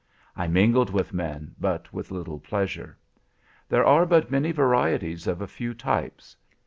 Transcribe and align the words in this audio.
I 0.35 0.47
mingled 0.47 0.89
with 0.89 1.13
men, 1.13 1.53
but 1.59 1.93
with 1.93 2.09
little 2.09 2.39
pleasure. 2.39 2.97
There 3.69 3.85
are 3.85 4.07
but 4.07 4.31
many 4.31 4.51
varieties 4.51 5.27
of 5.27 5.41
a 5.43 5.47
few 5.47 5.75
types. 5.75 6.35